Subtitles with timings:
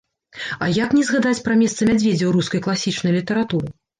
[0.67, 3.67] А як не згадаць пра месца мядзведзя ў рускай класічнай літаратуры.